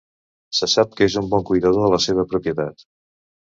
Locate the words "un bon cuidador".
1.21-1.85